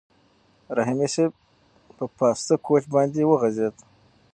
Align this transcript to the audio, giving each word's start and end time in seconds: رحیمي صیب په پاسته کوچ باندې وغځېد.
رحیمي 0.77 1.07
صیب 1.13 1.31
په 1.97 2.05
پاسته 2.17 2.55
کوچ 2.65 2.83
باندې 2.93 3.21
وغځېد. 3.25 3.75